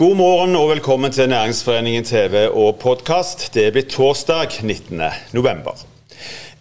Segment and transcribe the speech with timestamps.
[0.00, 3.54] God morgen og velkommen til Næringsforeningen TV og podkast.
[3.54, 5.02] Det blir torsdag 19.
[5.32, 5.76] november.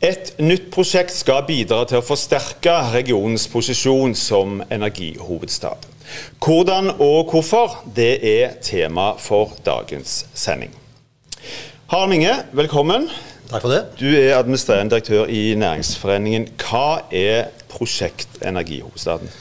[0.04, 5.87] Et nytt prosjekt skal bidra til å forsterke regionens posisjon som energihovedstad.
[6.43, 10.75] Hvordan og hvorfor, det er tema for dagens sending.
[11.87, 13.07] Harald Minge, velkommen.
[13.53, 13.86] Takk for det.
[14.01, 16.50] Du er administrerende direktør i Næringsforeningen.
[16.59, 19.31] Hva er Prosjekt Energihovedstaden?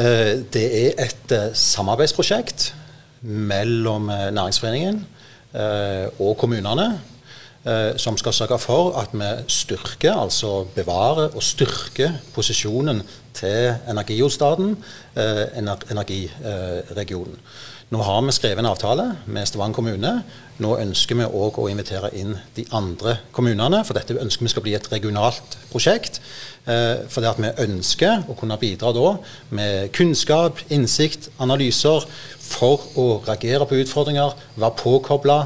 [0.00, 2.70] Eh, det er et eh, samarbeidsprosjekt
[3.26, 5.06] mellom eh, Næringsforeningen
[6.18, 7.00] og kommunene.
[7.96, 13.02] Som skal sørge for at vi styrker, altså bevarer og styrker posisjonen
[13.34, 14.76] til energihovedstaden,
[15.90, 17.38] energiregionen.
[17.86, 20.10] Nå har vi skrevet en avtale med Stavanger kommune.
[20.58, 24.64] Nå ønsker vi òg å invitere inn de andre kommunene, for dette ønsker vi skal
[24.64, 26.18] bli et regionalt prosjekt.
[26.66, 29.12] Eh, for det at vi ønsker å kunne bidra da
[29.54, 32.08] med kunnskap, innsikt, analyser
[32.42, 35.36] for å reagere på utfordringer, være påkobla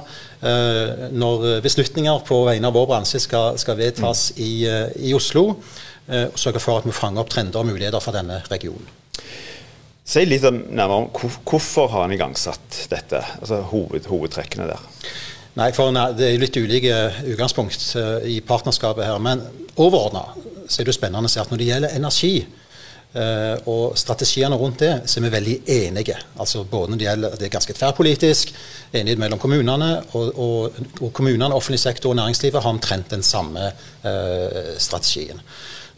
[0.41, 5.51] eh, når beslutninger på vegne av vår bransje skal, skal vedtas i, eh, i Oslo.
[6.11, 8.89] Og sørge for at vi fanger opp trender og muligheter for denne regionen.
[10.11, 14.81] Si litt nærmere om hvorfor har han igangsatt dette, altså hoved, hovedtrekkene der?
[15.59, 16.97] Nei, for Det er litt ulike
[17.31, 19.21] utgangspunkt uh, i partnerskapet her.
[19.23, 19.45] Men
[19.77, 20.25] overordna
[20.67, 22.33] er det spennende å se at når det gjelder energi
[23.15, 26.17] uh, og strategiene rundt det, så er vi veldig enige.
[26.39, 28.55] Altså både når Det gjelder, det er ganske tverrpolitisk,
[28.93, 29.91] enighet mellom kommunene.
[30.13, 33.73] Og, og, og kommunene, offentlig sektor og næringslivet har omtrent den samme
[34.05, 35.41] uh, strategien.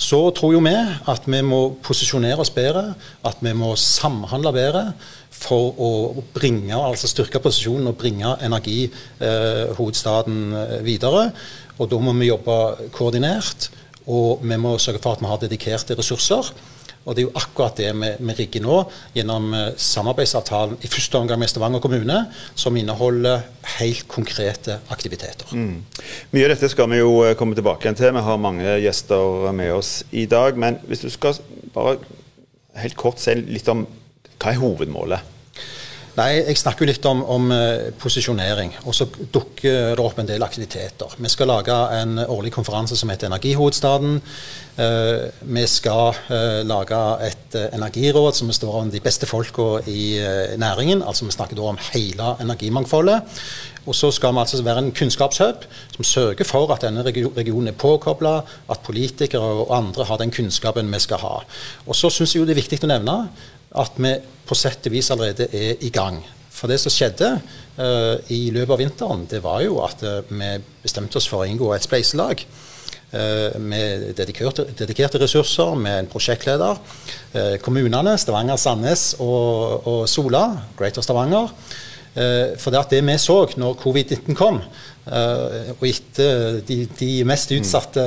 [0.03, 2.95] Så tror jo vi at vi må posisjonere oss bedre,
[3.29, 4.93] at vi må samhandle bedre
[5.43, 11.23] for å bringe, altså styrke posisjonen og bringe energihovedstaden eh, videre.
[11.79, 12.57] Og da må vi jobbe
[12.95, 13.71] koordinert,
[14.07, 16.45] og vi må sørge for at vi har dedikerte ressurser.
[17.05, 18.79] Og Det er jo akkurat det vi, rigger nå,
[19.17, 22.19] gjennom eh, samarbeidsavtalen i første omgang med Stavanger kommune,
[22.55, 23.43] som inneholder
[23.79, 25.51] helt konkrete aktiviteter.
[25.51, 25.83] Mm.
[26.31, 28.15] Mye av dette skal vi jo eh, komme tilbake igjen til.
[28.15, 30.59] Vi har mange gjester med oss i dag.
[30.59, 31.41] Men hvis du skal
[31.75, 31.99] bare
[32.79, 33.85] helt kort si litt om
[34.43, 35.32] hva er hovedmålet?
[36.13, 38.75] Nei, Jeg snakker jo litt om, om uh, posisjonering.
[38.85, 41.15] Og så dukker det opp en del aktiviteter.
[41.17, 44.19] Vi skal lage en årlig konferanse som heter Energihovedstaden.
[44.77, 50.21] Uh, vi skal uh, lage et energiråd som består av de beste folka i
[50.61, 51.01] næringen.
[51.01, 53.41] Altså Vi snakker da om hele energimangfoldet.
[53.87, 55.65] Og så skal vi altså være en kunnskapshub
[55.97, 58.37] som sørger for at denne regionen er påkobla,
[58.71, 61.35] at politikere og andre har den kunnskapen vi skal ha.
[61.87, 63.17] Og så syns jeg jo det er viktig å nevne
[63.79, 64.13] at vi
[64.49, 66.21] på sett og vis allerede er i gang.
[66.53, 67.31] For det som skjedde
[67.79, 70.53] uh, i løpet av vinteren, det var jo at uh, vi
[70.83, 72.45] bestemte oss for å inngå et spleiselag.
[73.13, 76.79] Uh, med dedikerte, dedikerte, ressurser, med en prosjektleder.
[77.65, 80.45] kommunene, Stavanger, Sandnes og, og Sola,
[80.79, 81.51] Greater Stavanger.
[82.61, 84.59] for det, at det vi så når covid-19 kom,
[85.03, 88.03] Uh, og etter de, de, mest utsatte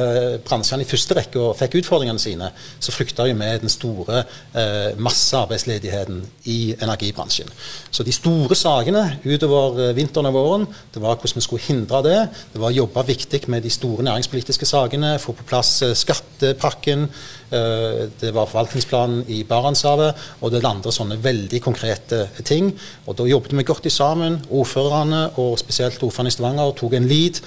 [0.46, 2.48] bransjene i første rekke og fikk utfordringene sine,
[2.80, 4.22] så frykta vi med den store
[4.56, 6.22] uh, massearbeidsledigheten
[6.54, 7.52] i energibransjen.
[7.92, 12.00] Så de store sakene utover uh, vinteren og våren, det var hvordan vi skulle hindre
[12.08, 12.22] det.
[12.54, 17.10] Det var å jobbe viktig med de store næringspolitiske sakene, få på plass skattepakken.
[17.52, 22.72] Det var forvaltningsplanen i Barentshavet, og det andre sånne veldig konkrete ting.
[23.06, 27.42] Og da jobbet vi godt sammen, ordførerne og spesielt ordføreren i Stavanger tok en lead.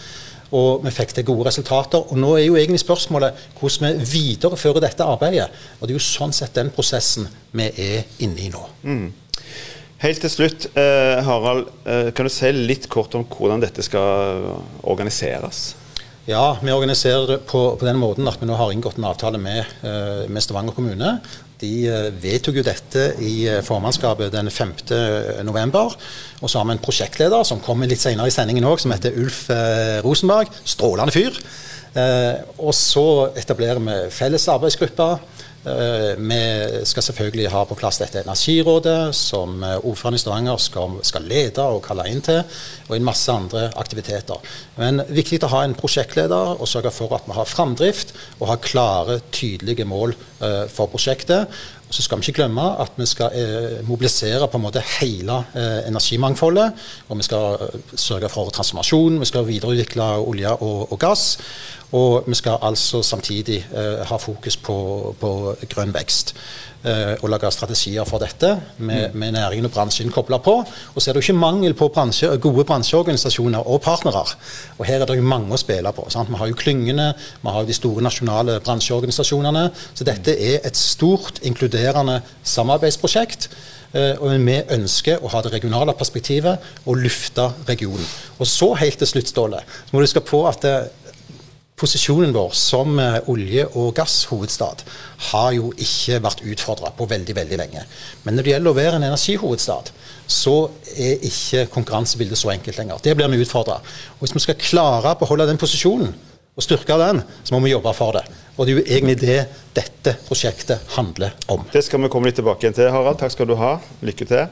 [0.56, 2.00] Og vi fikk til gode resultater.
[2.08, 5.48] Og nå er jo egentlig spørsmålet hvordan vi viderefører dette arbeidet.
[5.78, 8.62] Og det er jo sånn sett den prosessen vi er inne i nå.
[8.82, 9.08] Mm.
[9.98, 11.66] Helt til slutt, eh, Harald.
[11.84, 14.54] Eh, kan du si litt kort om hvordan dette skal
[14.86, 15.74] organiseres?
[16.28, 19.38] Ja, vi organiserer det på, på, den måten at vi nå har inngått en avtale
[19.40, 21.14] med, eh, med Stavanger kommune
[21.58, 24.74] de eh, vedtok jo dette i eh, formannskapet den 5.
[25.48, 25.96] november.
[26.42, 29.16] Og så har vi en prosjektleder som kommer litt senere i sendingen òg, som heter
[29.16, 29.46] Ulf
[30.04, 30.52] Rosenberg.
[30.68, 31.40] Strålende fyr.
[32.60, 35.16] og så etablerer vi felles arbeidsgrupper
[35.64, 41.26] vi skal selvfølgelig ha på plass dette energirådet, som eh, ordføreren i Stavanger skal, skal,
[41.28, 42.42] lede og kalle inn til,
[42.88, 44.38] og en masse andre aktiviteter.
[44.78, 48.62] Men viktig å ha en prosjektleder og sørge for at vi har framdrift og har
[48.64, 51.50] klare, tydelige mål uh, for prosjektet.
[51.90, 55.86] Så skal vi ikke glemme at vi skal eh, mobilisere på en måte hele eh,
[55.88, 56.82] energimangfoldet.
[57.08, 57.62] Og vi skal
[57.96, 61.38] sørge for transformasjon, vi skal videreutvikle olje og, og gass.
[61.96, 64.78] Og vi skal altså samtidig eh, ha fokus på,
[65.20, 65.30] på
[65.72, 66.34] grønn vekst.
[66.86, 69.18] Eh, og lage strategier for dette med, mm.
[69.18, 70.52] med næringen og bransjen kobla på.
[70.94, 74.22] Og så er det jo ikke mangel på bransje, gode bransjeorganisasjoner og partnere.
[74.78, 76.04] Og her er det jo mange å spille på.
[76.12, 76.30] Sant?
[76.30, 77.08] Vi har jo klyngene,
[77.42, 79.64] vi har jo de store nasjonale bransjeorganisasjonene.
[79.94, 83.48] Så dette er et stort, inkluderende samarbeidsprosjekt.
[84.20, 88.04] og vi ønsker å ha det regionale perspektivet og lufte regionen.
[88.38, 90.60] Og så helt til slutt, Ståle, må du huske på at
[91.78, 92.98] posisjonen vår som
[93.30, 94.84] olje- og gasshovedstad
[95.30, 97.84] har jo ikke vært utfordra på veldig veldig lenge.
[98.24, 99.92] Men når det gjelder å være en energihovedstad,
[100.28, 100.56] så
[100.96, 103.00] er ikke konkurransebildet så enkelt lenger.
[103.02, 103.78] Det blir vi utfordra.
[104.20, 106.12] Hvis vi skal klare å beholde den posisjonen
[106.58, 108.26] og styrke den, så må vi jobbe for det.
[108.58, 109.42] Og det er jo egentlig det
[109.76, 111.62] dette prosjektet handler om.
[111.70, 113.20] Det skal vi komme litt tilbake igjen til, Harald.
[113.20, 113.76] Takk skal du ha.
[114.02, 114.48] Lykke til.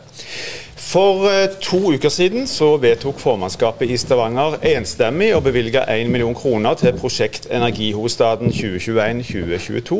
[0.86, 6.36] For eh, to uker siden så vedtok formannskapet i Stavanger enstemmig å bevilge 1 million
[6.38, 9.98] kroner til prosjekt Energihovedstaden 2021-2022.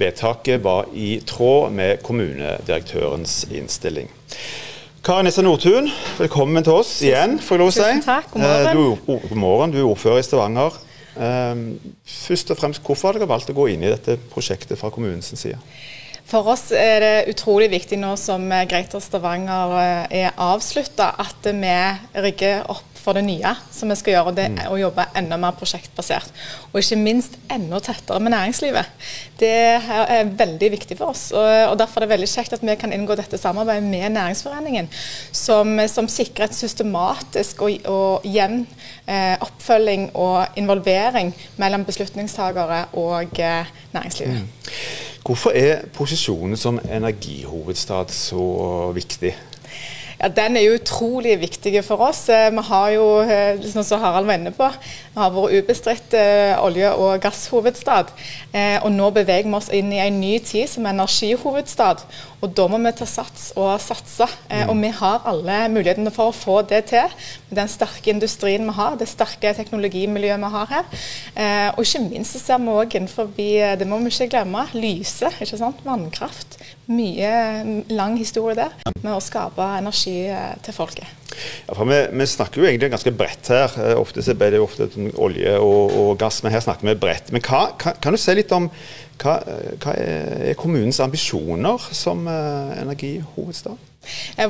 [0.00, 4.08] Vedtaket var i tråd med kommunedirektørens innstilling.
[5.04, 7.84] Kari Nessa Nordtun, velkommen til oss igjen, får jeg lov å si.
[7.84, 8.64] Tusen takk, god morgen.
[8.64, 9.76] Eh, du, god morgen.
[9.76, 10.80] Du er ordfører i Stavanger.
[11.12, 11.64] Um,
[12.08, 15.34] først og fremst, Hvorfor har dere valgt å gå inn i dette prosjektet fra kommunens
[15.36, 15.58] side?
[16.28, 21.74] For oss er det utrolig viktig nå som Greater Stavanger eh, er avslutta, at vi
[22.24, 24.34] rigger opp for det nye som vi skal gjøre.
[24.36, 26.30] Det er å jobbe enda mer prosjektbasert.
[26.70, 29.08] Og ikke minst enda tettere med næringslivet.
[29.40, 31.28] Det er veldig viktig for oss.
[31.34, 34.88] og Derfor er det veldig kjekt at vi kan inngå dette samarbeidet med Næringsforeningen,
[35.32, 38.64] som, som sikrer et systematisk og, og jevn
[39.06, 44.42] eh, oppfølging og involvering mellom beslutningstagere og eh, næringslivet.
[44.42, 45.08] Mm.
[45.22, 49.36] Hvorfor er posisjonen som energihovedstad så viktig?
[50.22, 52.28] Ja, Den er jo utrolig viktig for oss.
[52.28, 56.14] Eh, vi har jo, eh, sånn som Harald var inne på, vi har vært ubestridt
[56.14, 58.12] eh, olje- og gasshovedstad.
[58.84, 62.04] Og nå beveger vi oss inn i en ny tid som energihovedstad.
[62.42, 64.26] Og da må vi ta sats og satse.
[64.50, 67.14] Eh, Og vi har alle mulighetene for å få det til.
[67.50, 70.84] Med den sterke industrien vi har, det sterke teknologimiljøet vi har her.
[71.76, 75.30] Og ikke minst så ser vi òg innenfor, det må vi ikke glemme, lyse.
[75.40, 75.84] ikke sant?
[75.86, 76.58] Vannkraft.
[76.90, 81.21] Mye lang historie der med å skape energi eh, til folket.
[81.68, 83.78] Ja, vi, vi, snakker jo egentlig ganske bredt her.
[83.82, 84.88] Eh, ofte så blir det jo ofte
[85.20, 87.32] olje og, og, gass, men her snakker vi bredt.
[87.34, 88.68] Men hva, kan, kan, du si litt om
[89.22, 89.38] hva,
[89.82, 93.88] hva er kommunens ambisjoner som uh, energihovedstad?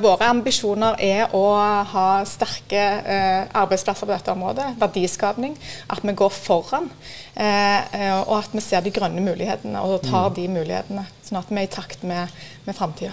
[0.01, 1.43] Våre ambisjoner er å
[1.93, 5.59] ha sterke eh, arbeidsplasser på dette området, verdiskapning.
[5.93, 6.89] At vi går foran,
[7.37, 10.39] eh, og at vi ser de grønne mulighetene og tar mm.
[10.39, 11.05] de mulighetene.
[11.27, 12.33] Sånn at vi er i takt med,
[12.65, 13.13] med framtida.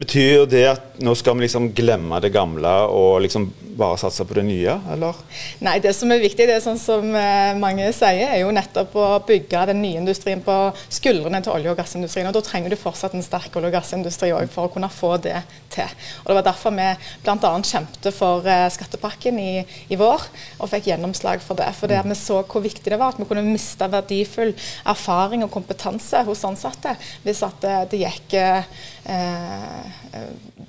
[0.00, 3.50] Betyr det at nå skal vi liksom glemme det gamle og liksom
[3.80, 5.18] bare satse på det nye, eller?
[5.64, 8.96] Nei, det som er viktig, det er sånn som eh, mange sier, er jo nettopp
[8.96, 10.56] å bygge den nye industrien på
[10.88, 12.28] skuldrene til olje- og gassindustrien.
[12.30, 15.14] Og da trenger du fortsatt en sterk olje- og gassindustri òg for å kunne få
[15.22, 15.38] det
[15.72, 15.96] til.
[16.22, 16.88] Og Det var derfor vi
[17.24, 17.52] bl.a.
[17.70, 19.52] kjempet for eh, skattepakken i,
[19.88, 20.26] i, vår,
[20.58, 21.70] og fikk gjennomslag for det.
[21.78, 24.54] For det vi så hvor viktig det var at vi kunne miste verdifull
[24.90, 28.80] erfaring og kompetanse hos ansatte hvis at det, det gikk eh,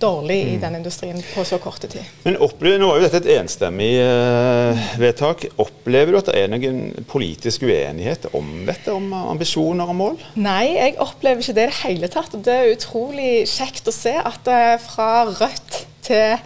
[0.01, 0.61] dårlig i mm.
[0.61, 2.05] den industrien på så korte tid.
[2.23, 5.45] Men opplever, Nå var jo dette et enstemmig eh, vedtak.
[5.61, 10.19] Opplever du at det er noen politisk uenighet om dette, om ambisjoner og mål?
[10.41, 12.35] Nei, jeg opplever ikke det i det hele tatt.
[12.45, 16.37] Det er utrolig kjekt å se at uh, fra Rødt til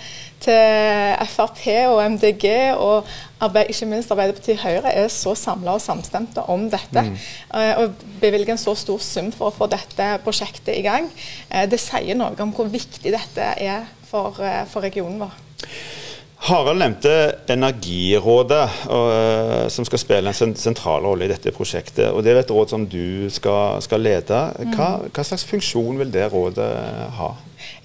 [0.46, 3.08] til Frp og MDG og
[3.44, 7.02] arbeid, ikke minst Arbeiderpartiet Høyre er så samla og samstemte om dette.
[7.08, 7.18] Mm.
[7.52, 11.10] Uh, og bevilger en så stor sum for å få dette prosjektet i gang.
[11.50, 15.38] Uh, det sier noe om hvor viktig dette er for, uh, for regionen vår.
[16.46, 17.12] Harald nevnte
[17.50, 18.66] Energirådet,
[19.74, 22.12] som skal spille en sentral rolle i dette prosjektet.
[22.12, 24.42] og Det er et råd som du skal, skal lede.
[24.76, 25.08] Hva, mm.
[25.16, 26.68] hva slags funksjon vil det rådet
[27.18, 27.32] ha?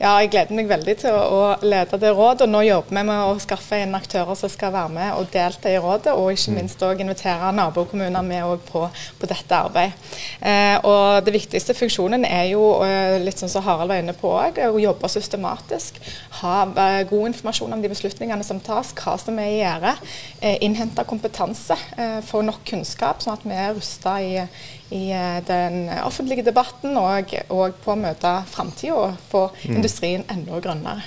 [0.00, 2.46] Ja, jeg gleder meg veldig til å lede det rådet.
[2.46, 5.68] og Nå jobber vi med å skaffe inn aktører som skal være med og delta
[5.68, 6.56] i rådet, og ikke mm.
[6.56, 8.86] minst òg invitere nabokommuner med på,
[9.20, 10.16] på, dette arbeidet.
[10.40, 14.32] Eh, og Det viktigste funksjonen er jo, eh, litt sånn som Harald var inne på
[14.32, 16.00] òg, å jobbe systematisk.
[16.40, 19.96] Ha eh, god informasjon om de beslutningene som tas, hva som er i gjære.
[20.40, 24.46] Eh, innhente kompetanse, eh, få nok kunnskap, sånn at vi er rusta i
[24.90, 29.76] i eh, den offentlige debatten og, og på å møte framtida og få mm.
[29.90, 31.02] Industrien enda grønnere.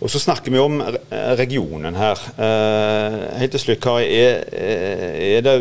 [0.00, 0.80] Og Så snakker vi om
[1.38, 2.20] regionen her.
[2.38, 4.06] Eh, helt til slutt, Kari.
[4.08, 5.56] Er, er, det,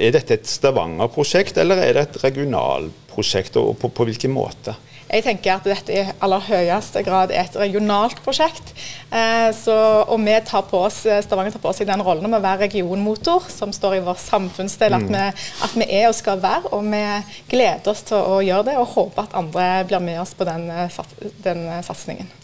[0.00, 4.74] er dette et Stavanger-prosjekt, eller er det et regionalprosjekt, og på, på hvilken måte?
[5.14, 8.72] Jeg tenker at dette i aller høyeste grad er et regionalt prosjekt.
[9.14, 9.76] Eh, så,
[10.10, 13.46] og vi tar på oss, Stavanger tar på seg den rollen med å være regionmotor,
[13.52, 14.96] som står i vår samfunnsdel.
[14.98, 15.14] At, mm.
[15.14, 16.72] vi, at, vi, er og skal være.
[16.74, 17.04] Og vi
[17.52, 20.66] gleder oss til å gjøre det, og håper at andre blir med oss på den,
[20.74, 20.98] eh,
[21.46, 22.34] den eh, satsingen.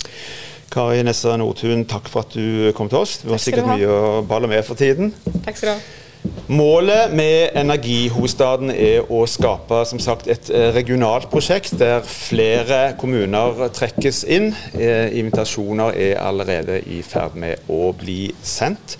[0.71, 3.19] Kari Nessa Nordtun, takk for at du kom til oss.
[3.25, 5.11] Du har sikkert mye å balle med for tiden.
[5.43, 6.10] Takk skal du ha.
[6.51, 13.69] Målet med Energihovedstaden er å skape som sagt, et eh, regionalt prosjekt der flere kommuner
[13.77, 14.51] trekkes inn.
[14.75, 18.99] Eh, invitasjoner er allerede i ferd med å bli sendt.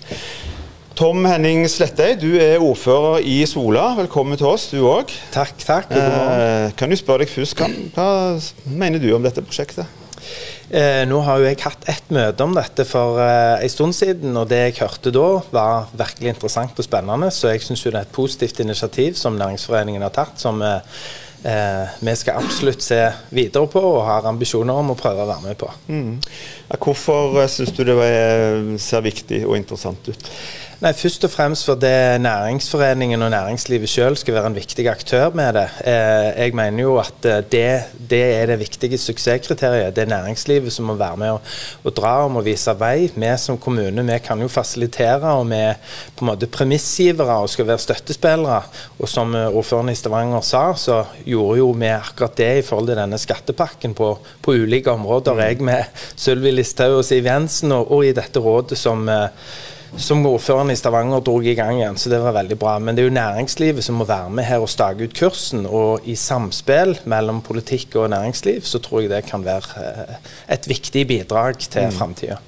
[0.95, 3.89] Tom Henning Slettei, du er ordfører i Sola.
[3.99, 5.11] Velkommen til oss, du òg.
[5.35, 5.91] Takk, takk.
[5.91, 9.99] Eh, kan du spørre deg først, hva, hva mener du om dette prosjektet?
[10.71, 14.37] Eh, nå har jo jeg hatt ett møte om dette for eh, en stund siden,
[14.39, 17.27] og det jeg hørte da var virkelig interessant og spennende.
[17.35, 21.03] Så jeg syns det er et positivt initiativ som Næringsforeningen har tatt, som eh,
[21.43, 23.01] eh, vi skal absolutt se
[23.35, 25.73] videre på og har ambisjoner om å prøve å være med på.
[25.91, 26.13] Mm.
[26.69, 30.31] Ja, hvorfor eh, syns du det var, ser viktig og interessant ut?
[30.81, 31.89] Nei, Først og fremst fordi
[32.23, 35.67] næringsforeningen og næringslivet selv skal være en viktig aktør med det.
[35.85, 39.93] Eh, jeg mener jo at eh, det, det, er det viktige suksesskriteriet.
[39.93, 41.51] Det er næringslivet som må være med og,
[41.83, 43.11] og dra om og vise vei.
[43.13, 45.77] Vi som kommune vi kan jo fasilitere, og vi er
[46.17, 48.63] på en måte premissgivere og skal være støttespillere.
[48.97, 52.89] Og som eh, ordføreren i Stavanger sa, så gjorde jo vi akkurat det i forhold
[52.89, 55.37] til denne skattepakken på, på ulike områder.
[55.37, 55.43] Mm.
[55.45, 59.05] Jeg med Sylvi Listhaug og Siv Jensen, og, og i dette rådet som
[59.99, 62.77] som ordføreren i Stavanger dro i gang igjen, så det var veldig bra.
[62.79, 65.65] Men det er jo næringslivet som må være med her og stake ut kursen.
[65.67, 70.19] Og i samspill mellom politikk og næringsliv, så tror jeg det kan være eh,
[70.55, 71.97] et viktig bidrag til mm.
[71.97, 72.39] framtida.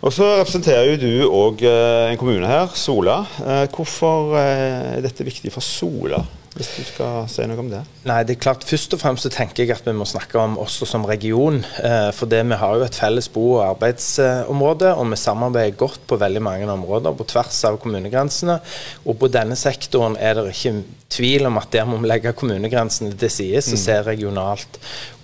[0.00, 3.22] Og så representerer jo du òg eh, en kommune her, Sola.
[3.44, 6.22] Eh, hvorfor er dette viktig for Sola?
[6.60, 7.80] Hvis du skal si noe om det?
[8.08, 10.58] Nei, det er klart Først og fremst så tenker jeg at vi må snakke om
[10.60, 11.62] oss som region.
[11.80, 16.04] Eh, for det, vi har jo et felles bo- og arbeidsområde, og vi samarbeider godt
[16.10, 18.60] på veldig mange områder på tvers av kommunegrensene.
[19.06, 20.76] Og på denne sektoren er det ikke
[21.10, 23.82] tvil om at der må vi legge kommunegrensene til side så mm.
[23.82, 24.78] se regionalt.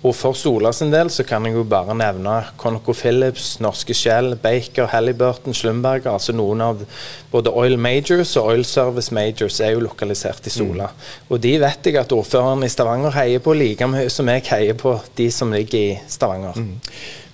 [0.05, 4.85] Og for Sola sin del så kan jeg jo bare nevne ConocoPhillips, Norske Shell, Baker,
[4.91, 6.11] Halliburton, Slumberger.
[6.13, 6.83] Altså noen av
[7.31, 10.91] både Oil Majors og Oil Service Majors er jo lokalisert i Sola.
[10.91, 11.23] Mm.
[11.31, 14.77] Og de vet jeg at ordføreren i Stavanger heier på like mye som jeg heier
[14.77, 16.59] på de som ligger i Stavanger.
[16.61, 16.75] Mm.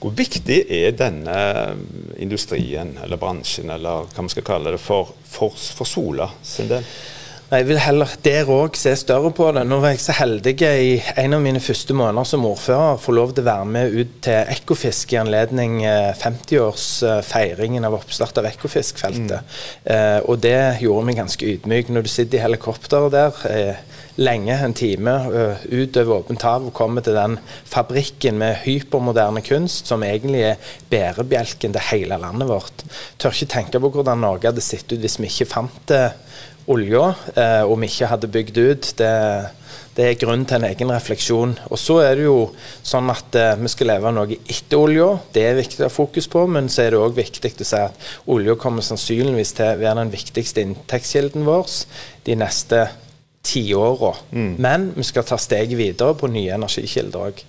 [0.03, 1.35] Hvor viktig er denne
[2.19, 6.87] industrien, eller bransjen, eller hva vi skal kalle det, for, for, for Sola sin del?
[7.53, 9.61] Jeg vil heller der òg se større på det.
[9.69, 13.35] Nå var jeg så heldig i en av mine første måneder som ordfører få lov
[13.35, 15.75] til å være med ut til Ekofisk i anledning
[16.17, 19.45] 50-årsfeiringen eh, av oppstart av Ekofiskfeltet.
[19.45, 19.85] Mm.
[19.85, 21.93] Eh, og det gjorde meg ganske ydmyk.
[21.93, 23.83] Når du sitter i helikopteret der eh,
[24.17, 29.41] lenge, en time, uh, ut over åpent hav og kommer til den fabrikken med hypermoderne
[29.45, 32.85] kunst som egentlig er bærebjelken til hele landet vårt.
[33.17, 36.03] Tør ikke tenke på hvordan Norge hadde sett ut hvis vi ikke fant det
[36.65, 38.89] olja, eh, om vi ikke hadde bygd ut.
[38.99, 39.11] Det,
[39.97, 41.55] det, er grunn til en egen refleksjon.
[41.69, 42.37] Og så er det jo
[42.85, 45.09] sånn at eh, vi skal leve av noe etter olja.
[45.35, 47.79] Det er viktig å ha fokus på, men så er det òg viktig å si
[47.79, 51.79] at olja kommer sannsynligvis til å være den viktigste inntektskilden vår
[52.27, 52.85] de neste
[53.43, 54.13] tiåra.
[54.31, 54.53] Mm.
[54.63, 57.43] Men vi skal ta steget videre på nye energikilder òg.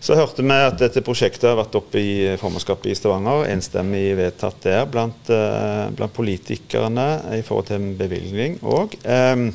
[0.00, 3.44] Så hørte vi at dette prosjektet har vært oppe i formannskapet i Stavanger.
[3.52, 8.96] Enstemmig vedtatt der blant, uh, blant politikerne i forhold til en bevilgning òg.
[9.04, 9.50] Um,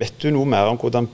[0.00, 1.10] vet du noe mer om hvordan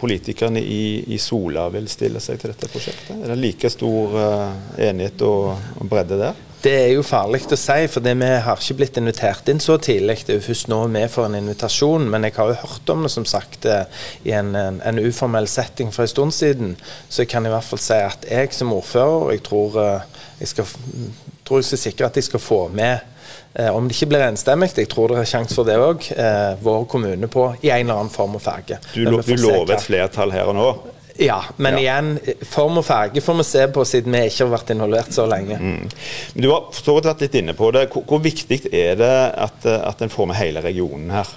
[0.00, 3.20] politikerne i, i, Sola vil stille seg til dette prosjektet?
[3.20, 6.45] Er det like stor uh, enighet og, og bredde der?
[6.66, 10.16] Det er jo farlig å si, for vi har ikke blitt invitert inn så tidlig.
[10.26, 12.08] Det er jo først nå vi får en invitasjon.
[12.10, 13.84] Men jeg har jo hørt om det som sagt eh,
[14.26, 16.72] i en, en, en uformell setting for en stund siden.
[17.06, 20.50] Så jeg kan i hvert fall si at jeg som ordfører, jeg tror eh, jeg
[20.56, 20.74] skal,
[21.46, 22.98] tror jeg skal sikre at jeg skal få med
[23.54, 26.10] eh, om det ikke blir enstemmig, jeg tror det er sjanse for det òg,
[26.66, 28.82] vår kommune på i en eller annen form og farge.
[28.90, 30.68] Du, lo, du lover et flertall her og nå?
[31.18, 31.80] Ja, men ja.
[31.80, 35.24] igjen, form og farge får vi se på siden vi ikke har vært involvert så
[35.30, 35.56] lenge.
[35.56, 35.88] Mm.
[36.36, 37.86] Du har forstått vært litt inne på det.
[37.92, 41.34] Hvor, hvor viktig er det at, at en får med hele regionen her?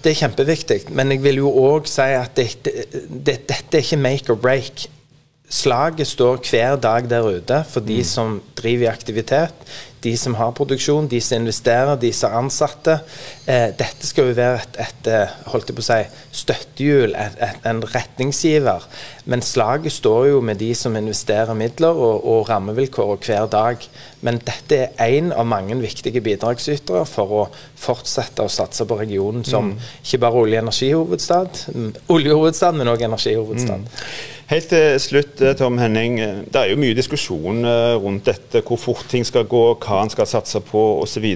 [0.00, 2.72] Det er kjempeviktig, men jeg vil jo òg si at dette,
[3.04, 4.86] det, dette er ikke make or break.
[5.50, 8.06] Slaget står hver dag der ute for de mm.
[8.06, 9.70] som driver i aktivitet
[10.02, 12.96] de som har produksjon, de som investerer, de som er ansatte.
[13.44, 15.98] Eh, dette skal jo være et, et eh, holdt jeg på å si,
[16.40, 18.86] støttehjul, et, et, en retningsgiver.
[19.30, 23.84] Men slaget står jo med de som investerer midler og, og rammevilkår hver dag.
[24.24, 27.46] Men dette er én av mange viktige bidragsytere for å
[27.80, 29.88] fortsette å satse på regionen som mm.
[30.04, 33.84] ikke bare olje- og energihovedstad, mm, oljehovedstad, men òg energihovedstad.
[33.84, 34.38] Mm.
[34.50, 36.16] Helt til slutt, eh, Tom Henning.
[36.50, 40.10] Det er jo mye diskusjon eh, rundt dette, hvor fort ting skal gå, hva en
[40.10, 41.28] skal satse på osv.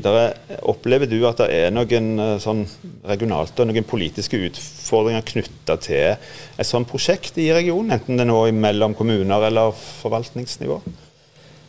[0.66, 2.64] Opplever du at det er noen eh, sånn
[3.06, 6.18] regionalt og noen politiske utfordringer knytta til
[6.58, 9.70] et sånt prosjekt i regionen, enten det er nå mellom kommuner eller
[10.02, 10.82] forvaltningsnivå?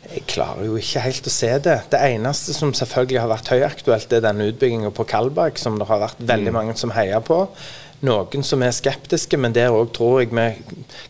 [0.06, 1.78] Jeg klarer jo ikke helt å se det.
[1.94, 6.02] Det eneste som selvfølgelig har vært høyaktuelt, er denne utbygginga på Kalbakk, som det har
[6.08, 6.58] vært veldig mm.
[6.58, 7.44] mange som heier på
[8.04, 10.46] noen som er skeptiske, men der òg tror jeg vi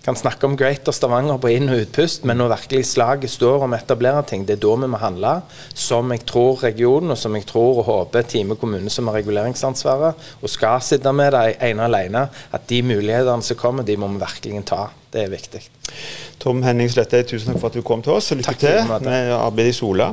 [0.05, 2.25] kan snakke om Greater Stavanger på inn- og utpust.
[2.25, 5.35] Men når virkelig slaget står om å etablere ting, det er da vi må handle.
[5.75, 10.15] Som jeg tror regionen, og som jeg tror og håper Time kommune som har reguleringsansvaret,
[10.43, 14.23] og skal sitte med det ene alene, at de mulighetene som kommer, de må vi
[14.23, 14.87] virkelig ta.
[15.13, 15.63] Det er viktig.
[16.47, 18.91] Tom Henning Slettøy, tusen takk for at du kom til oss, og lykke takk til
[19.03, 20.13] med arbeidet i Sola.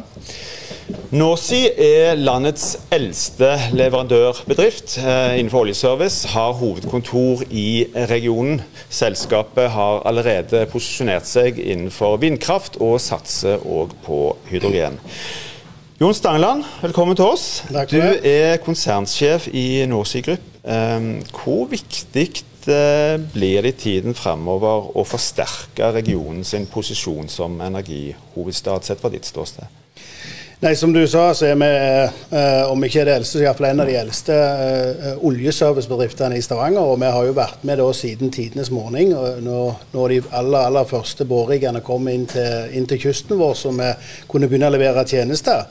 [1.14, 6.32] Nåsi er landets eldste leverandørbedrift eh, innenfor oljeservice.
[6.34, 8.64] Har hovedkontor i regionen.
[8.90, 14.98] Selskapet har allerede posisjonert seg innenfor vindkraft, og satser òg på hydrogen.
[16.02, 17.46] Jon Stangeland, velkommen til oss.
[17.94, 20.50] Du er konsernsjef i Nåsi Grupp.
[20.66, 22.26] Eh, hvor viktig
[22.66, 29.82] blir det i tiden fremover å forsterke regionens posisjon som energihovedstad, sett fra ditt ståsted?
[30.64, 31.68] Nei, Som du sa, så er vi,
[32.38, 36.88] eh, om ikke det eldste, så iallfall en av de eldste eh, oljeservicebedriftene i Stavanger.
[36.94, 39.12] Og vi har jo vært med da siden tidenes morgen,
[39.44, 43.74] når, når de aller, aller første båriggene kom inn til, inn til, kysten vår, så
[43.76, 43.92] vi
[44.32, 45.68] kunne begynne å levere tjenester.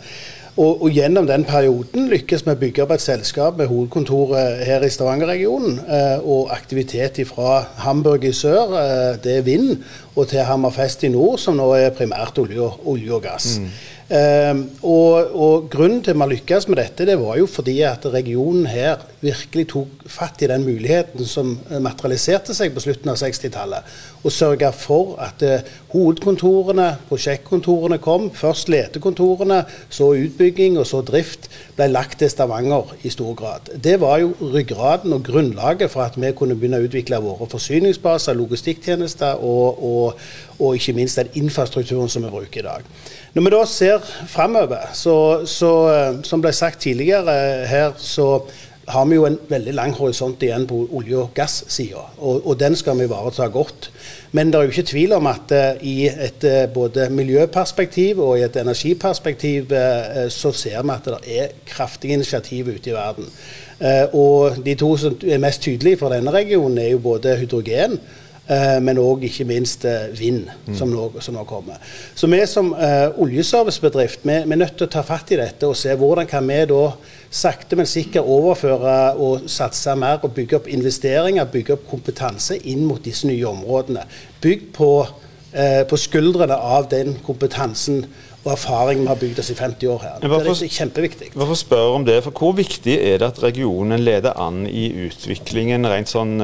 [0.57, 4.85] Og, og, Gjennom den perioden lykkes vi å bygge opp et selskap med hovedkontoret her
[4.85, 5.79] i Stavanger-regionen.
[5.81, 9.79] Eh, og aktivitet fra Hamburg i sør, eh, det er vind,
[10.13, 13.57] og til Hammerfest i nord, som nå er primært olje, olje og gass.
[13.63, 13.71] Mm.
[14.11, 18.05] Um, og, og, Grunnen til at vi lykkes med dette, det var jo fordi at
[18.13, 23.95] regionen her virkelig tok fatt i den muligheten som materialiserte seg på slutten av 60-tallet.
[24.27, 28.29] Og sørga for at uh, hovedkontorene, prosjektkontorene kom.
[28.35, 33.71] Først letekontorene, så utbygging og så drift ble lagt til Stavanger i stor grad.
[33.85, 38.37] Det var jo ryggraden og grunnlaget for at vi kunne begynne å utvikle våre forsyningsbaser,
[38.37, 40.27] logistikktjenester og, og,
[40.59, 42.91] og ikke minst den infrastrukturen som vi bruker i dag.
[43.33, 45.17] Når vi da ser framover, så,
[45.49, 47.33] så, eh, som ble sagt tidligere
[47.71, 48.43] her, så
[48.89, 52.77] har vi jo en veldig lang horisont igjen på olje- og gassida, og, og, den
[52.77, 53.91] skal vi ivareta godt.
[54.33, 58.39] Men det er jo ikke tvil om at uh, i et uh, både miljøperspektiv og
[58.39, 63.31] i et energiperspektiv uh, så ser vi at det er kraftige initiativ ute i verden.
[64.13, 67.99] og de to som er mest tydelige for denne regionen, er jo både hydrogen
[68.83, 70.75] men òg ikke minst eh, vind, mm.
[70.75, 71.79] som, nå, som, nå, kommer.
[72.19, 75.69] Så vi som uh, oljeservicebedrift vi, vi, er nødt til å ta fatt i dette
[75.69, 76.81] og se hvordan kan vi da
[77.31, 82.83] sakte, men sikkert overføre og satse mer og bygge opp investeringer, bygge opp kompetanse inn
[82.89, 84.05] mot disse nye områdene.
[84.43, 84.91] Bygg på,
[85.55, 88.03] uh, på skuldrene av den kompetansen
[88.43, 90.15] og erfaring vi har bygd oss i 50 år her.
[90.27, 91.29] Hvorfor, det er kjempeviktig.
[91.39, 92.17] Hvorfor spørre om det?
[92.25, 96.41] For Hvor viktig er det at regionen leder an i utviklingen rent sånn,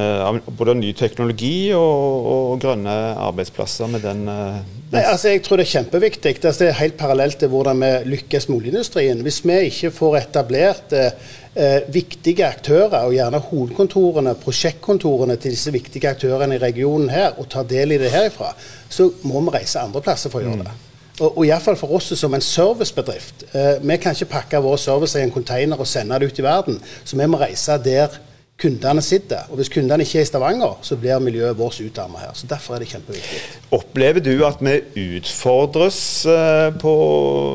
[0.46, 5.42] både av ny teknologi og, og grønne arbeidsplasser med den, eh, den Nei, altså Jeg
[5.42, 6.36] tror det er kjempeviktig.
[6.38, 9.26] Altså det er helt parallelt til hvordan vi lykkes med oljeindustrien.
[9.26, 16.14] Hvis vi ikke får etablert eh, viktige aktører, og gjerne hovedkontorene, prosjektkontorene til disse viktige
[16.14, 18.54] aktørene i regionen her, og tar del i det herifra,
[18.88, 20.84] så må vi reise andre plasser for å gjøre mm.
[21.18, 23.44] Og, og Iallfall for oss som en servicebedrift.
[23.52, 26.46] Eh, vi kan ikke pakke vår service i en container og sende det ut i
[26.46, 26.82] verden.
[27.04, 28.20] Så vi må reise der
[28.58, 29.46] kundene sitter.
[29.52, 32.32] Og hvis kundene ikke er i Stavanger, så blir miljøet vårt utarmet her.
[32.34, 33.38] Så Derfor er det kjempeviktig.
[33.76, 34.74] Opplever du at vi
[35.18, 36.94] utfordres uh, på,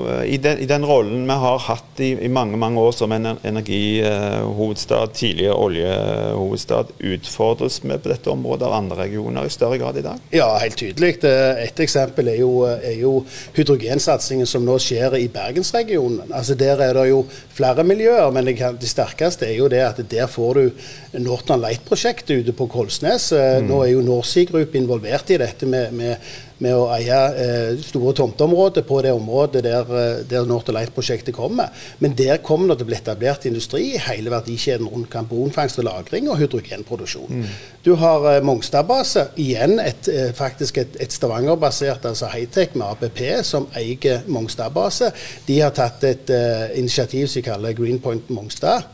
[0.08, 3.12] uh, i, den, i, den, rollen vi har hatt i, i mange mange år som
[3.12, 10.06] energihovedstad, tidligere oljehovedstad, utfordres vi på dette området av andre regioner i større grad i
[10.06, 10.24] dag?
[10.32, 11.18] Ja, helt tydelig.
[11.24, 13.18] Et eksempel er jo, er jo
[13.58, 16.32] hydrogensatsingen som nå skjer i bergensregionen.
[16.32, 20.00] Altså Der er det jo flere miljøer, men det, det sterkeste er jo det at
[20.12, 23.32] der får du Northern Light-prosjektet ute på Kolsnes.
[23.32, 23.70] Eh, mm.
[23.70, 28.14] Nå er jo Norsi Group involvert i dette med, med, med å eie eh, store
[28.18, 31.74] tomteområder på det området der, eh, der Northern Light-prosjektet kommer.
[32.04, 35.90] Men der kommer det til å bli etablert industri i hele verdikjeden rundt karbonfangst og
[35.90, 37.44] -lagring og hydrogenproduksjon.
[37.44, 37.48] Mm.
[37.84, 43.44] Du har eh, Mongstad-base, igjen et, eh, faktisk et, et Stavanger-basert altså high-tech med ABP,
[43.44, 45.12] som eier Mongstad-base.
[45.48, 48.88] De har tatt et eh, initiativ som de kaller Greenpoint Mongstad.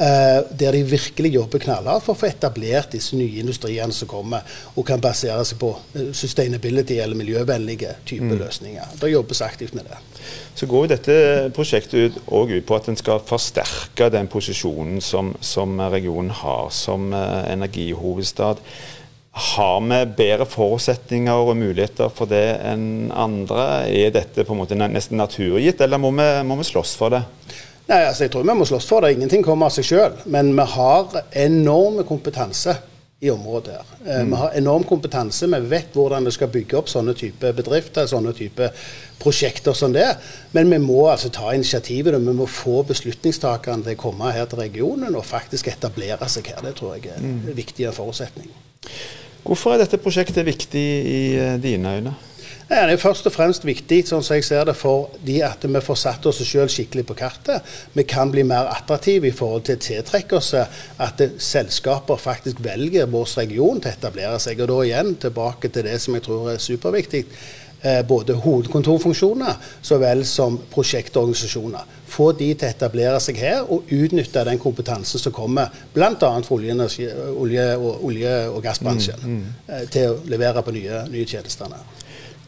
[0.00, 4.46] Uh, der de virkelig jobber knallhardt for å få etablert disse nye industriene som kommer,
[4.72, 8.38] og kan basere seg på uh, sustainability eller miljøvennlige typer mm.
[8.40, 8.94] løsninger.
[8.96, 9.98] Det jobbes aktivt med det.
[10.56, 11.18] Så går jo dette
[11.52, 17.12] prosjektet ut, ut på at en skal forsterke den posisjonen som, som regionen har som
[17.12, 18.64] uh, energihovedstad.
[19.52, 23.84] Har vi bedre forutsetninger og muligheter for det enn andre?
[23.92, 27.26] Er dette på en måte nesten naturgitt, eller må vi, må vi slåss for det?
[27.90, 29.16] Nei, altså Jeg tror vi må slåss for det.
[29.16, 30.22] Ingenting kommer av seg sjøl.
[30.30, 32.76] Men vi har enorm kompetanse
[33.20, 33.74] i området.
[33.74, 34.20] her.
[34.20, 34.30] Mm.
[34.30, 35.46] Vi har enorm kompetanse.
[35.46, 38.70] Vi vet hvordan vi skal bygge opp sånne type bedrifter, sånne type
[39.20, 40.06] prosjekter som det.
[40.56, 42.14] Men vi må altså ta initiativet.
[42.14, 46.62] Vi må få beslutningstakerne til å komme her til regionen og faktisk etablere seg her.
[46.64, 48.48] Det tror jeg er en viktig forutsetning.
[49.44, 52.12] Hvorfor er dette prosjektet viktig i eh, dine øyne?
[52.70, 55.80] Ja, det er først og fremst viktig sånn som jeg ser det, fordi at vi
[55.82, 57.66] får satt oss selv skikkelig på kartet.
[57.98, 62.60] Vi kan bli mer attraktive i forhold til å tiltrekke oss at det, selskaper faktisk
[62.62, 64.62] velger vår region til å etablere seg.
[64.62, 67.24] Og da igjen tilbake til det som jeg tror er superviktig.
[67.82, 71.94] Eh, både hovedkontorfunksjoner så vel som prosjektorganisasjoner.
[72.12, 76.12] Få de til å etablere seg her og utnytte den kompetansen som kommer bl.a.
[76.12, 76.76] fra olje,
[77.34, 81.82] olje, og, olje og gassbransjen eh, til å levere på nye, nye tjenestene.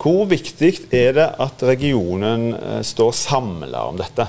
[0.03, 4.27] Hvor viktig er det at regionen eh, står samla om dette?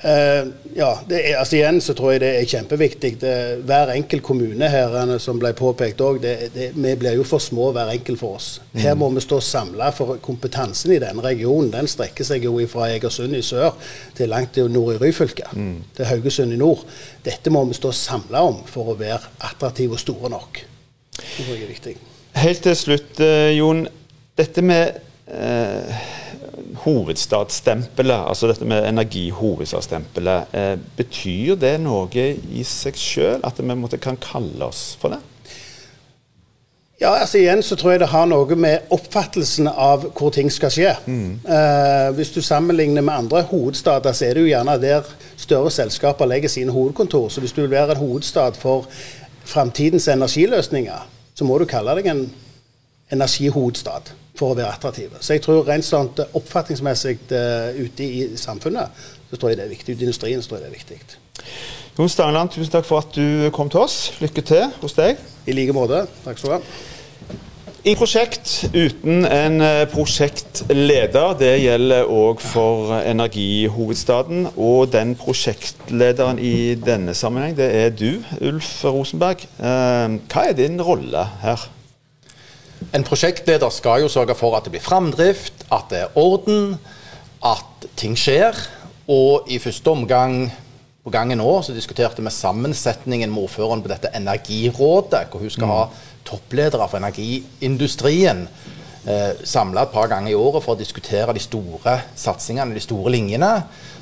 [0.00, 3.10] Uh, ja, det er, altså Igjen så tror jeg det er kjempeviktig.
[3.20, 3.32] Det,
[3.68, 8.22] hver enkelt kommune her, som ble påpekt òg, vi blir jo for små hver enkelt
[8.22, 8.48] for oss.
[8.80, 12.88] Her må vi stå samla, for kompetansen i denne regionen den strekker seg jo fra
[12.94, 13.76] Egersund i sør
[14.16, 15.52] til langt til nord i Ryfylke.
[15.98, 16.86] Til Haugesund i nord.
[17.26, 20.64] Dette må vi stå samla om for å være attraktive og store nok.
[21.20, 21.96] Det tror jeg er viktig.
[22.40, 23.88] Helt til slutt, eh, Jon.
[24.40, 24.94] Dette med
[25.28, 25.96] eh,
[26.84, 33.42] hovedstadsstempelet, altså dette med energihovedstadsstempelet, eh, betyr det noe i seg sjøl?
[33.44, 35.20] At vi måtte, kan kalle oss for det?
[37.00, 40.72] Ja, altså igjen så tror jeg det har noe med oppfattelsen av hvor ting skal
[40.72, 40.90] skje.
[41.08, 45.08] Eh, hvis du sammenligner med andre hovedstader, så er det jo gjerne der
[45.40, 47.28] større selskaper legger sine hovedkontor.
[47.28, 48.88] Så hvis du vil være en hovedstad for
[49.44, 52.26] framtidens energiløsninger, så må du kalle deg en
[53.10, 55.20] energihovedstad for å være attraktive.
[55.20, 59.94] Så jeg tror rent sånn oppfatningsmessig ute i samfunnet, så tror jeg det er viktig.
[59.94, 61.18] Ute i industrien så tror jeg det er viktig.
[61.98, 63.98] Jon Stangeland, tusen takk for at du kom til oss.
[64.22, 65.20] Lykke til hos deg.
[65.44, 66.06] I like måte.
[66.24, 66.88] Takk skal du ha.
[67.80, 71.34] I prosjekt uten en eh, prosjektleder.
[71.40, 74.50] Det gjelder òg for energihovedstaden.
[74.60, 79.46] Og den prosjektlederen i denne sammenheng, det er du, Ulf Rosenberg.
[79.56, 81.64] Eh, Hva er din rolle her?
[82.96, 86.74] En prosjektleder skal jo sørge for at det blir framdrift, at det er orden,
[87.44, 88.56] at ting skjer.
[89.10, 90.48] Og i første omgang
[91.04, 95.70] på gangen nå så diskuterte vi sammensetningen med ordføreren på dette energirådet, hvor hun skal
[95.70, 95.80] ha
[96.28, 98.44] toppledere for energiindustrien
[99.08, 103.12] eh, samla et par ganger i året for å diskutere de store satsingene, de store
[103.16, 103.54] linjene.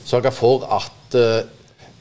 [0.09, 1.47] Sørge for at eh,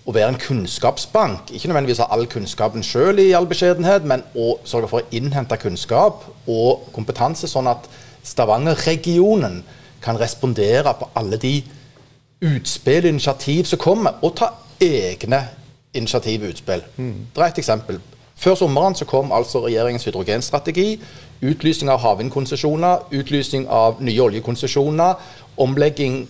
[0.08, 4.54] å være en kunnskapsbank, ikke nødvendigvis ha all kunnskapen sjøl i all beskjedenhet, men å
[4.64, 7.90] sørge for å innhente kunnskap og kompetanse, sånn at
[8.28, 9.62] Stavanger-regionen
[10.04, 11.58] kan respondere på alle de
[12.48, 15.42] utspill og initiativ som kommer, og ta egne
[15.98, 16.86] initiativ og utspill.
[17.36, 18.00] Det er et eksempel.
[18.38, 21.00] Før sommeren så kom altså regjeringens hydrogenstrategi.
[21.42, 25.16] Utlysning av havvindkonsesjoner, utlysning av nye oljekonsesjoner,
[25.58, 26.28] omlegging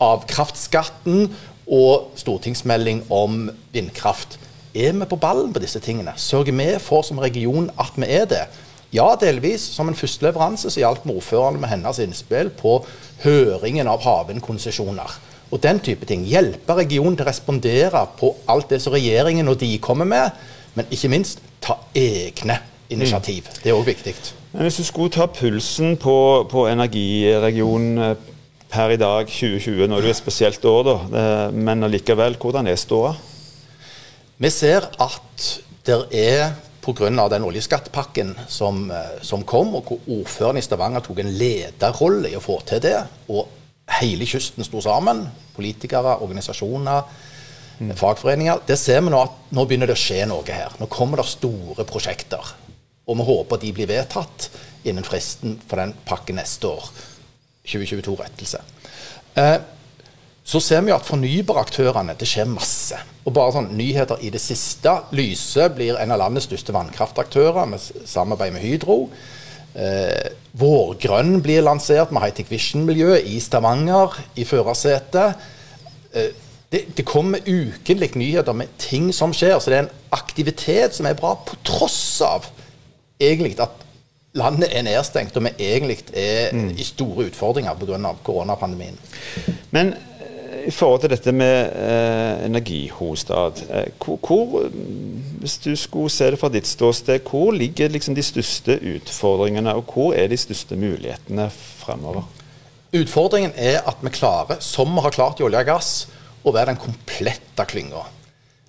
[0.00, 1.32] av kraftskatten
[1.68, 4.38] og stortingsmelding om vindkraft.
[4.74, 6.12] Er vi på ballen på disse tingene?
[6.16, 8.44] Sørger vi for som region at vi er det?
[8.92, 9.60] Ja, delvis.
[9.60, 12.78] Som en første leveranse så hjalp vi ordførerne med hennes innspill på
[13.24, 15.18] høringen av havvindkonsesjoner.
[15.50, 16.24] Og den type ting.
[16.28, 20.32] Hjelpe regionen til å respondere på alt det som regjeringen og de kommer med,
[20.76, 22.58] men ikke minst ta egne
[22.92, 23.48] initiativ.
[23.62, 24.14] Det er òg viktig.
[24.52, 28.16] Men Hvis du skulle ta pulsen på, på energiregionen eh,
[28.68, 30.96] per i dag, 2020, nå er det er et spesielt år, da,
[31.54, 33.14] men allikevel, hvordan er ståa?
[34.38, 35.46] Vi ser at
[35.88, 36.52] det er
[36.84, 37.28] pga.
[37.28, 42.36] den oljeskattpakken som, eh, som kom, og hvor ordføreren i Stavanger tok en lederrolle i
[42.36, 43.48] å få til det, og
[44.00, 47.02] hele kysten sto sammen, politikere, organisasjoner,
[47.94, 50.72] fagforeninger, det ser vi nå at nå begynner det å skje noe her.
[50.80, 52.54] Nå kommer det store prosjekter.
[53.06, 54.50] Og vi håper de blir vedtatt
[54.84, 56.90] innen fristen for den pakken neste år.
[57.68, 58.62] 2022-rettelse.
[59.38, 59.58] Eh,
[60.48, 62.96] så ser vi at fornybaraktørene, det skjer masse.
[63.28, 64.94] Og bare sånn nyheter i det siste.
[65.12, 69.02] Lyse blir en av landets største vannkraftaktører med samarbeid med Hydro.
[69.76, 75.50] Eh, Vårgrønn blir lansert med Hightech Vision-miljøet i Stavanger i førersetet.
[76.16, 76.32] Eh,
[76.72, 79.58] det, det kommer ukentlig nyheter med ting som skjer.
[79.60, 82.48] Så det er en aktivitet som er bra, på tross av
[83.20, 83.84] egentlig at
[84.38, 88.12] landet er nedstengt, og vi egentlig er i store utfordringer pga.
[88.24, 88.98] koronapandemien.
[89.70, 95.76] Men eh, i forhold til dette med eh, energihovedstad, eh, hvor, hvor, mm, hvis du
[95.76, 100.28] skulle se det fra ditt ståsted, hvor ligger liksom de største utfordringene, og hvor er
[100.28, 102.28] de største mulighetene fremover?
[102.96, 105.90] Utfordringen er at vi klarer, som vi har klart i olje og gass,
[106.44, 108.06] å være den komplette klynga.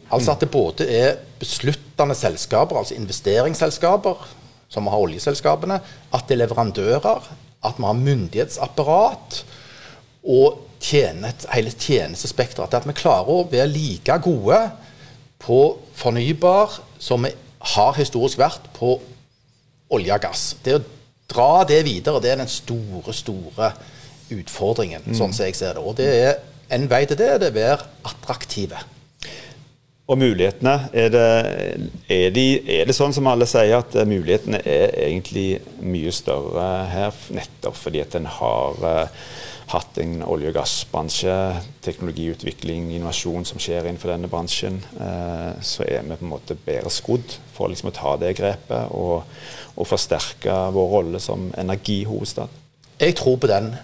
[0.09, 4.25] Altså at det både er besluttende selskaper, altså investeringsselskaper,
[4.69, 5.79] som vi har oljeselskapene,
[6.13, 7.29] at det er leverandører,
[7.65, 9.41] at vi har myndighetsapparat
[10.29, 12.77] og tjenet, hele tjenestespekteret.
[12.77, 14.59] At vi klarer å være like gode
[15.39, 15.59] på
[15.97, 17.33] fornybar som vi
[17.75, 18.97] har historisk vært på
[19.89, 20.43] olje og gass.
[20.63, 20.83] Det å
[21.29, 23.73] dra det videre, det er den store, store
[24.33, 25.17] utfordringen, mm.
[25.17, 25.83] sånn som jeg ser det.
[25.83, 26.39] Og det er
[26.75, 28.81] en vei til det, det er å være attraktive.
[30.09, 31.25] Og mulighetene, er det,
[32.09, 32.45] er, de,
[32.79, 38.01] er det, sånn som alle sier, at mulighetene er egentlig mye større her, nettopp fordi
[38.01, 39.27] at en har uh,
[39.69, 41.35] hatt en olje- og gassbransje,
[41.85, 46.89] teknologiutvikling, innovasjon som skjer innenfor denne bransjen, uh, så er vi på en måte bedre
[46.93, 49.29] skodd for liksom å ta det grepet og,
[49.77, 52.49] og forsterke vår rolle som energihovedstad.
[52.97, 53.75] Jeg tror på den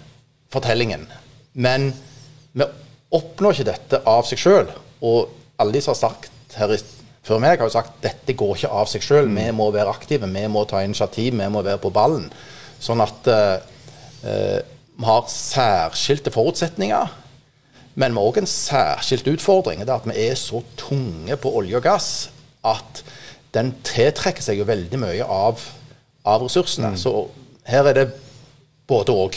[0.50, 1.06] fortellingen,
[1.54, 1.92] men
[2.50, 2.66] vi
[3.14, 4.78] oppnår ikke dette av seg sjøl.
[5.06, 6.78] Og alle de som har sagt her i,
[7.26, 9.30] før meg, har jo sagt dette går ikke av seg sjøl.
[9.30, 9.38] Mm.
[9.38, 12.28] Vi må være aktive, vi må ta initiativ, vi må være på ballen.
[12.82, 13.56] Sånn at uh,
[14.26, 14.58] uh,
[14.96, 17.14] vi har særskilte forutsetninger.
[17.96, 19.80] Men vi har òg en særskilt utfordring.
[19.82, 22.10] Det er at vi er så tunge på olje og gass
[22.66, 23.02] at
[23.56, 25.62] den tiltrekker seg jo veldig mye av,
[26.28, 26.92] av ressursene.
[26.94, 27.00] Mm.
[27.00, 27.12] Så
[27.68, 28.06] her er det
[28.86, 29.36] både òg.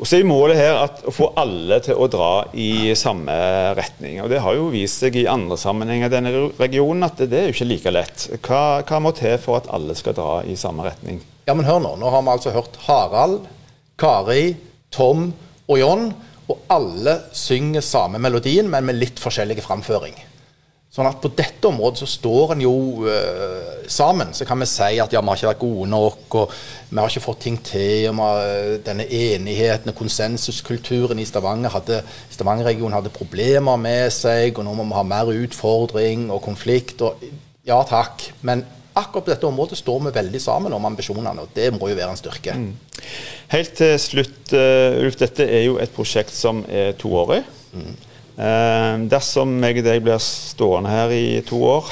[0.00, 3.34] Og så er målet her at å få alle til å dra i samme
[3.78, 4.18] retning.
[4.22, 7.48] og Det har jo vist seg i andre sammenhenger i denne regionen at det er
[7.48, 8.26] jo ikke like lett.
[8.42, 11.22] Hva, hva, må til for at alle skal dra i samme retning?
[11.46, 11.94] Ja, men hør nå.
[12.00, 13.46] Nå har vi altså hørt Harald,
[14.00, 14.56] Kari,
[14.94, 15.30] Tom
[15.70, 16.10] og John.
[16.50, 20.16] Og alle synger samme melodien, men med litt forskjellig framføring.
[20.90, 22.74] Sånn at På dette området så står en jo
[23.06, 24.32] uh, sammen.
[24.34, 26.54] Så kan vi si at ja, vi har ikke vært gode nok, og
[26.88, 28.08] vi har ikke fått ting til.
[28.10, 32.00] og har, eh, Denne enigheten og konsensuskulturen i Stavanger hadde,
[32.34, 37.06] Stavanger-regionen hadde problemer med seg, og nå må vi ha mer utfordring og konflikt.
[37.06, 37.22] og
[37.66, 38.32] Ja takk.
[38.42, 41.94] Men akkurat på dette området står vi veldig sammen om ambisjonene, og det må jo
[41.94, 42.58] være en styrke.
[42.58, 42.74] Mm.
[43.54, 45.22] Helt til slutt, uh, Ulf.
[45.22, 47.44] Dette er jo et prosjekt som er toårig.
[47.72, 47.94] Mm.
[48.38, 51.90] Eh, dersom jeg og deg blir stående her i to år,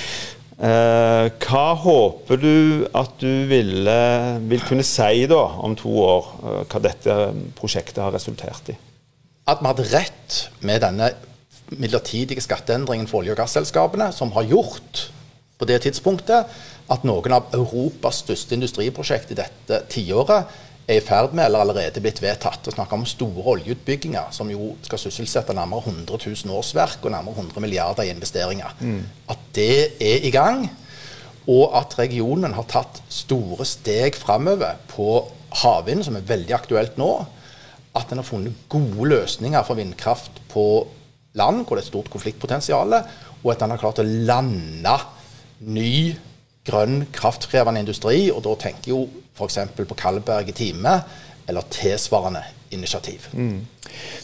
[0.68, 3.96] eh, hva håper du at du ville,
[4.50, 7.18] vil kunne si da om to år, eh, hva dette
[7.58, 8.76] prosjektet har resultert i?
[9.50, 11.10] At vi hadde rett med denne
[11.70, 15.06] midlertidige skatteendringen for olje- og gasselskapene, som har gjort
[15.60, 16.48] på det tidspunktet
[16.90, 20.48] at noen av Europas største industriprosjekt i dette tiåret
[20.90, 22.66] er i ferd med, eller allerede blitt vedtatt.
[22.66, 27.38] å snakke om store oljeutbygginger som jo skal sysselsette nærmere 100 000 årsverk og nærmere
[27.38, 28.74] 100 milliarder i investeringer.
[28.80, 29.02] Mm.
[29.30, 30.66] At det er i gang,
[31.50, 35.10] og at regionen har tatt store steg framover på
[35.62, 37.10] havvind, som er veldig aktuelt nå.
[37.96, 40.64] At en har funnet gode løsninger for vindkraft på
[41.38, 42.98] land, hvor det er et stort konfliktpotensial.
[43.42, 44.96] Og at en har klart å lande
[45.66, 46.14] ny
[46.66, 48.28] grønn kraftkrevende industri.
[48.30, 49.02] Og da tenker jo
[49.36, 49.58] f.eks.
[49.76, 51.00] på Kalberg time,
[51.50, 53.26] eller tilsvarende initiativ.
[53.32, 53.66] Mm.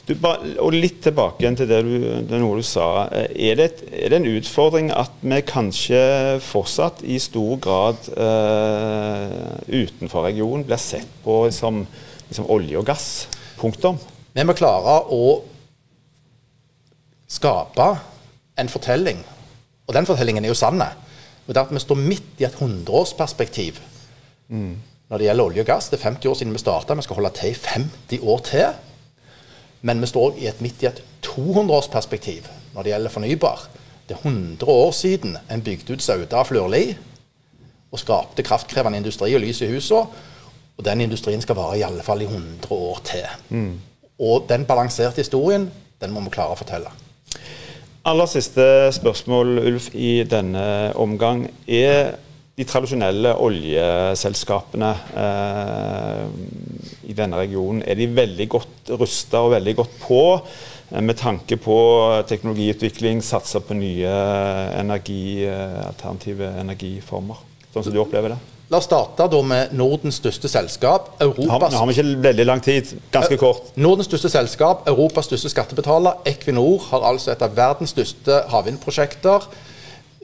[0.06, 0.14] Du,
[0.62, 1.94] og Litt tilbake igjen til det, du,
[2.28, 3.08] det du sa.
[3.10, 6.00] Er det, er det, en utfordring at vi kanskje
[6.46, 11.82] fortsatt i stor grad uh, utenfor regionen blir sett på som
[12.30, 13.26] liksom olje og gass?
[13.58, 13.98] Punktum.
[14.36, 15.40] Vi må klare å
[17.26, 17.90] skape
[18.56, 19.18] en fortelling,
[19.88, 20.78] og den fortellingen er jo sann.
[21.46, 23.80] Og det at vi står midt i et hundreårsperspektiv.
[24.46, 24.76] Mm
[25.08, 25.88] når det gjelder olje og gass.
[25.90, 26.94] Det er 50 år siden vi starta.
[26.94, 28.66] Vi skal holde til i 50 år til.
[29.86, 33.66] Men vi står i et, midt i et 200-årsperspektiv når det gjelder fornybar.
[34.08, 36.96] Det er 100 år siden en bygde ut Sauda og Flørli
[37.92, 40.06] og skapte kraftkrevende industri og lys i husene.
[40.76, 43.24] Og den industrien skal vare i alle fall i 100 år til.
[43.48, 43.80] Mm.
[44.18, 46.90] Og den balanserte historien, den må vi klare å fortelle.
[48.06, 51.46] Aller siste spørsmål, Ulf, i denne omgang.
[51.66, 52.18] Er
[52.56, 56.22] de tradisjonelle oljeselskapene eh,
[57.10, 61.58] i denne regionen er de veldig godt rusta og veldig godt på eh, med tanke
[61.60, 61.76] på
[62.30, 64.14] teknologiutvikling, satse på nye
[64.78, 68.40] energi, eh, alternative energiformer, sånn som du opplever det?
[68.72, 71.12] La oss starte da med Nordens største selskap.
[71.22, 72.96] Europas, Nå har vi ikke veldig lang tid.
[73.14, 73.68] Ganske kort.
[73.78, 79.46] Nordens største selskap, Europas største skattebetaler, Equinor, har altså et av verdens største havvindprosjekter.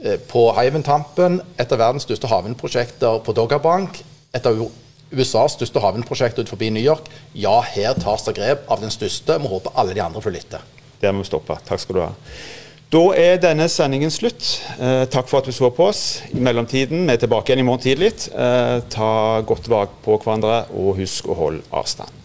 [0.02, 4.00] Eh, på Hywind-Tampen, et av verdens største havvindprosjekter på Doggerbank,
[4.34, 4.58] et av
[5.12, 7.06] USAs største havvindprosjekter utenfor New York.
[7.38, 9.36] Ja, her tas det grep av den største.
[9.38, 10.64] Vi håper alle de andre følger etter.
[10.98, 11.54] Det må vi stoppe.
[11.68, 12.10] Takk skal du ha.
[12.92, 14.48] Da er denne sendingen slutt.
[14.82, 16.20] Eh, takk for at du så på oss.
[16.34, 18.10] I mellomtiden, vi er tilbake igjen i morgen tidlig.
[18.34, 19.12] Eh, ta
[19.46, 22.21] godt vare på hverandre, og husk å holde avstand.